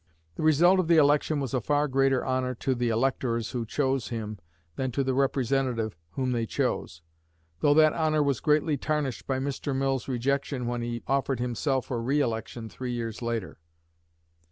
[0.33, 4.07] The result of the election was a far greater honor to the electors who chose
[4.07, 4.39] him
[4.75, 7.03] than to the representative whom they chose;
[7.59, 9.75] though that honor was greatly tarnished by Mr.
[9.75, 13.59] Mill's rejection when he offered himself for re election three years later.